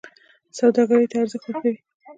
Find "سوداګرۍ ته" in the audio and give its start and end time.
0.59-1.15